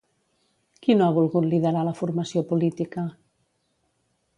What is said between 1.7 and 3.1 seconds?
la formació política?